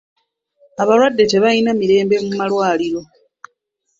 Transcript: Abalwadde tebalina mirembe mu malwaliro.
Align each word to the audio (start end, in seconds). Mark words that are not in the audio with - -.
Abalwadde 0.81 1.23
tebalina 1.31 1.71
mirembe 1.79 2.15
mu 2.23 2.31
malwaliro. 2.37 3.01